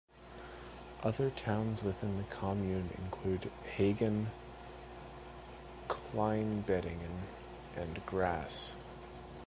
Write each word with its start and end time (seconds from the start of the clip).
Other 1.03 1.29
towns 1.29 1.83
within 1.83 2.17
the 2.17 2.23
commune 2.23 2.89
include 2.97 3.51
Hagen, 3.75 4.31
Kleinbettingen 5.87 7.19
and 7.75 8.03
Grass. 8.07 8.71